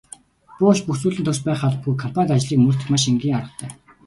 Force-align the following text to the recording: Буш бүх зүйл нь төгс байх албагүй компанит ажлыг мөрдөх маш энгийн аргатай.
Буш 0.61 0.77
бүх 0.85 0.97
зүйл 1.01 1.19
нь 1.19 1.25
төгс 1.27 1.41
байх 1.49 1.61
албагүй 1.67 1.95
компанит 2.03 2.35
ажлыг 2.35 2.59
мөрдөх 2.63 2.87
маш 2.91 3.03
энгийн 3.11 3.37
аргатай. 3.39 3.71